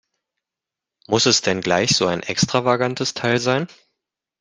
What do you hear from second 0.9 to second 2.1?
Muss es denn gleich so